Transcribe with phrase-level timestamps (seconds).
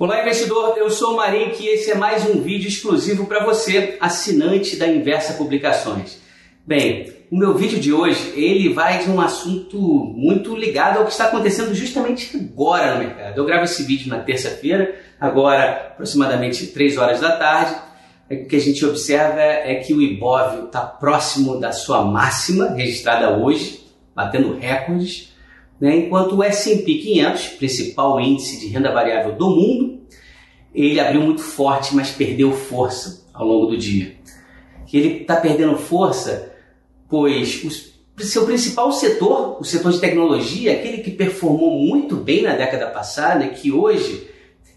[0.00, 0.78] Olá, investidor.
[0.78, 4.86] Eu sou o Marink e esse é mais um vídeo exclusivo para você, assinante da
[4.86, 6.20] Inversa Publicações.
[6.64, 11.10] Bem, o meu vídeo de hoje ele vai de um assunto muito ligado ao que
[11.10, 13.38] está acontecendo justamente agora no mercado.
[13.38, 17.74] Eu gravo esse vídeo na terça-feira, agora aproximadamente 3 horas da tarde.
[18.30, 23.36] O que a gente observa é que o Ibov está próximo da sua máxima registrada
[23.36, 25.36] hoje, batendo recordes
[25.80, 25.96] né?
[25.96, 30.00] enquanto o S&P 500, principal índice de renda variável do mundo,
[30.74, 34.16] ele abriu muito forte, mas perdeu força ao longo do dia.
[34.92, 36.52] Ele está perdendo força,
[37.08, 37.64] pois
[38.16, 42.86] o seu principal setor, o setor de tecnologia, aquele que performou muito bem na década
[42.88, 44.28] passada, que hoje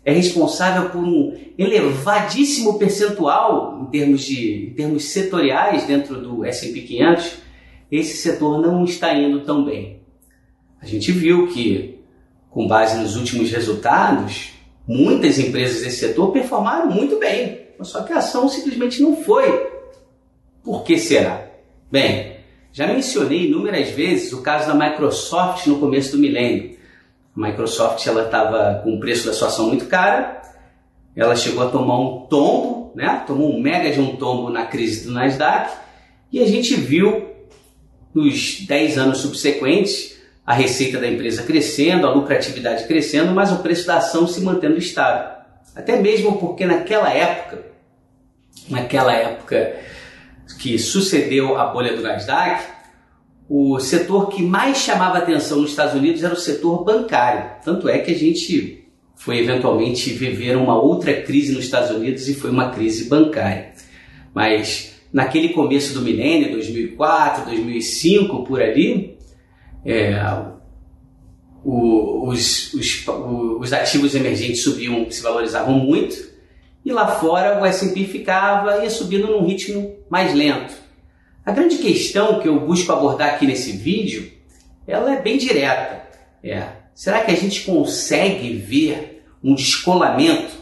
[0.04, 6.82] é responsável por um elevadíssimo percentual em termos, de, em termos setoriais dentro do S&P
[6.82, 7.38] 500,
[7.92, 10.01] esse setor não está indo tão bem.
[10.82, 12.00] A gente viu que,
[12.50, 14.54] com base nos últimos resultados,
[14.88, 19.70] muitas empresas desse setor performaram muito bem, só que a ação simplesmente não foi.
[20.64, 21.48] Por que será?
[21.92, 22.38] Bem,
[22.74, 26.78] já mencionei inúmeras vezes o caso da Microsoft no começo do milênio.
[27.36, 30.42] A Microsoft ela estava com o preço da sua ação muito cara,
[31.16, 33.24] ela chegou a tomar um tombo, né?
[33.28, 35.74] tomou um mega de um tombo na crise do Nasdaq,
[36.32, 37.30] e a gente viu
[38.14, 40.21] nos 10 anos subsequentes
[40.52, 44.78] a receita da empresa crescendo, a lucratividade crescendo, mas o preço da ação se mantendo
[44.78, 45.32] estável.
[45.74, 47.68] Até mesmo porque naquela época,
[48.68, 49.78] naquela época
[50.60, 52.66] que sucedeu a bolha do Nasdaq,
[53.48, 57.50] o setor que mais chamava atenção nos Estados Unidos era o setor bancário.
[57.64, 62.34] Tanto é que a gente foi eventualmente viver uma outra crise nos Estados Unidos e
[62.34, 63.72] foi uma crise bancária.
[64.34, 69.21] Mas naquele começo do milênio, 2004, 2005, por ali,
[69.86, 70.14] é,
[71.64, 76.32] o, os, os, os, ativos emergentes subiam, se valorizavam muito,
[76.84, 80.74] e lá fora o S&P ficava ia subindo num ritmo mais lento.
[81.46, 84.32] A grande questão que eu busco abordar aqui nesse vídeo,
[84.88, 86.04] ela é bem direta.
[86.44, 90.56] É, será que a gente consegue ver um descolamento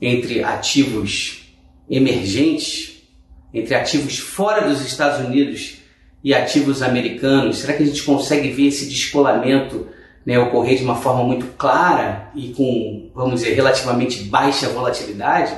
[0.00, 1.54] entre ativos
[1.88, 3.02] emergentes,
[3.52, 5.79] entre ativos fora dos Estados Unidos
[6.22, 7.58] e ativos americanos?
[7.58, 9.86] Será que a gente consegue ver esse descolamento
[10.24, 15.56] né, ocorrer de uma forma muito clara e com, vamos dizer, relativamente baixa volatilidade?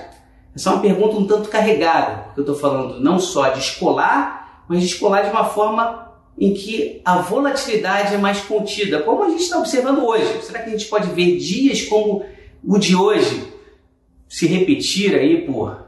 [0.54, 4.82] Essa é uma pergunta um tanto carregada, porque eu estou falando não só descolar, mas
[4.82, 9.58] descolar de uma forma em que a volatilidade é mais contida, como a gente está
[9.58, 10.42] observando hoje.
[10.42, 12.24] Será que a gente pode ver dias como
[12.64, 13.44] o de hoje
[14.28, 15.86] se repetir aí por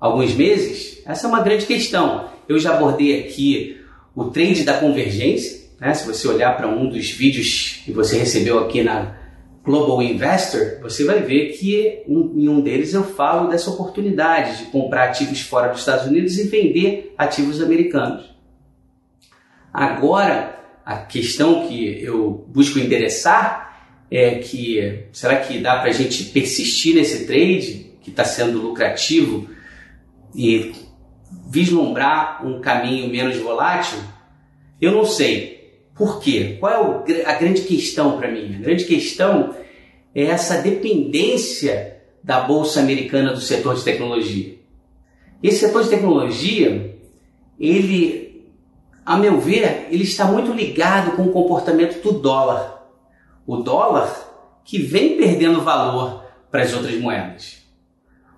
[0.00, 1.02] alguns meses?
[1.06, 2.28] Essa é uma grande questão.
[2.48, 3.80] Eu já abordei aqui
[4.16, 5.66] o trend da convergência.
[5.78, 5.92] Né?
[5.92, 9.14] Se você olhar para um dos vídeos que você recebeu aqui na
[9.62, 15.10] Global Investor, você vai ver que em um deles eu falo dessa oportunidade de comprar
[15.10, 18.34] ativos fora dos Estados Unidos e vender ativos americanos.
[19.72, 23.66] Agora, a questão que eu busco endereçar
[24.08, 29.48] é que será que dá para a gente persistir nesse trade que está sendo lucrativo
[30.32, 30.72] e
[31.48, 33.98] vislumbrar um caminho menos volátil?
[34.80, 35.56] Eu não sei.
[35.94, 36.56] Por quê?
[36.60, 38.56] Qual é a grande questão para mim?
[38.56, 39.54] A grande questão
[40.14, 44.56] é essa dependência da bolsa americana do setor de tecnologia.
[45.42, 46.98] Esse setor de tecnologia,
[47.58, 48.50] ele,
[49.04, 52.88] a meu ver, ele está muito ligado com o comportamento do dólar.
[53.46, 57.65] O dólar que vem perdendo valor para as outras moedas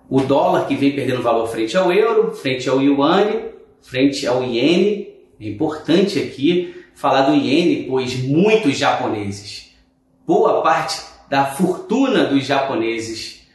[0.09, 3.49] o dólar que vem perdendo valor frente ao euro, frente ao yuan,
[3.81, 5.09] frente ao iene.
[5.39, 9.73] É importante aqui falar do iene, pois muitos japoneses,
[10.25, 13.47] boa parte da fortuna dos japoneses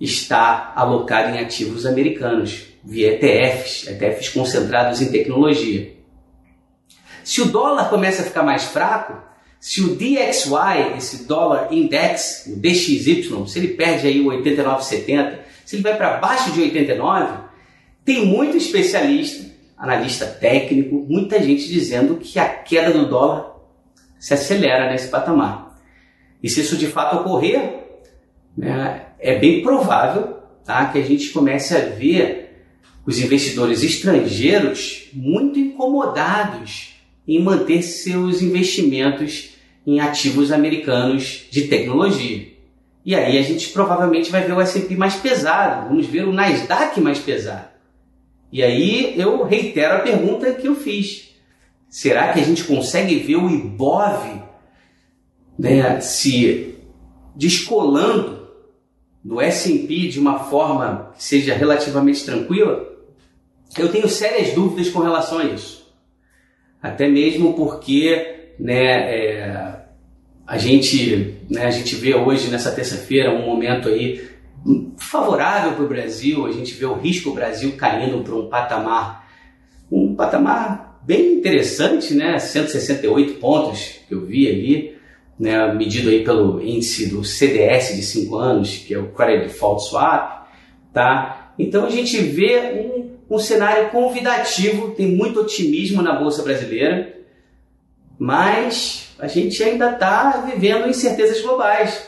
[0.00, 5.92] está alocada em ativos americanos, via ETFs, ETFs concentrados em tecnologia.
[7.22, 9.22] Se o dólar começa a ficar mais fraco,
[9.60, 15.39] se o DXY, esse dólar index, o DXY, se ele perde aí o 89,70,
[15.70, 17.44] se ele vai para baixo de 89,
[18.04, 23.54] tem muito especialista, analista técnico, muita gente dizendo que a queda do dólar
[24.18, 25.80] se acelera nesse patamar.
[26.42, 27.84] E se isso de fato ocorrer,
[28.58, 32.64] né, é bem provável tá, que a gente comece a ver
[33.06, 36.96] os investidores estrangeiros muito incomodados
[37.28, 39.50] em manter seus investimentos
[39.86, 42.49] em ativos americanos de tecnologia.
[43.04, 47.00] E aí a gente provavelmente vai ver o S&P mais pesado, vamos ver o Nasdaq
[47.00, 47.68] mais pesado.
[48.52, 51.30] E aí eu reitero a pergunta que eu fiz.
[51.88, 54.42] Será que a gente consegue ver o Ibov
[55.58, 56.76] né, se
[57.34, 58.48] descolando
[59.22, 62.88] do S&P de uma forma que seja relativamente tranquila,
[63.78, 65.86] eu tenho sérias dúvidas com relação a isso.
[66.82, 69.84] Até mesmo porque né, é,
[70.46, 74.22] a, gente, né, a gente vê hoje, nessa terça-feira, um momento aí
[74.96, 79.28] favorável para o Brasil, a gente vê o risco Brasil caindo para um patamar,
[79.90, 82.38] um patamar bem interessante, né?
[82.38, 84.96] 168 pontos que eu vi ali,
[85.38, 85.72] né?
[85.72, 90.46] medido aí pelo índice do CDS de 5 anos, que é o Credit Default Swap,
[90.92, 91.52] tá?
[91.58, 92.60] Então a gente vê
[93.28, 97.19] um, um cenário convidativo, tem muito otimismo na Bolsa Brasileira,
[98.20, 102.06] mas a gente ainda está vivendo incertezas globais.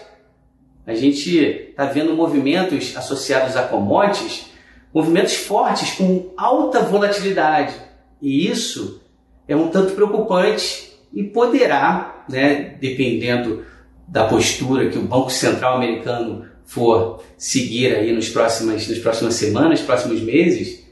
[0.86, 4.50] A gente está vendo movimentos associados a commodities,
[4.92, 7.72] movimentos fortes com alta volatilidade.
[8.20, 9.00] E isso
[9.48, 13.64] é um tanto preocupante e poderá, né, dependendo
[14.06, 19.80] da postura que o Banco Central americano for seguir aí nos próximas, nas próximas semanas,
[19.80, 20.86] próximos meses,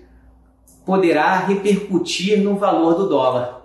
[0.86, 3.59] poderá repercutir no valor do dólar.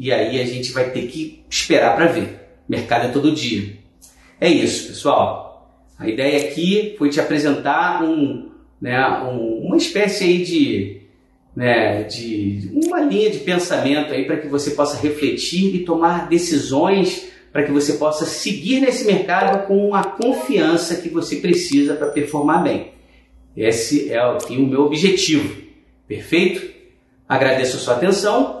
[0.00, 2.40] E aí a gente vai ter que esperar para ver.
[2.66, 3.76] Mercado é todo dia.
[4.40, 5.70] É isso, pessoal.
[5.98, 8.48] A ideia aqui foi te apresentar um,
[8.80, 11.02] né, um, uma espécie aí de,
[11.54, 17.28] né, de uma linha de pensamento aí para que você possa refletir e tomar decisões
[17.52, 22.62] para que você possa seguir nesse mercado com a confiança que você precisa para performar
[22.62, 22.92] bem.
[23.54, 25.62] Esse é o meu objetivo.
[26.08, 26.70] Perfeito?
[27.28, 28.60] Agradeço a sua atenção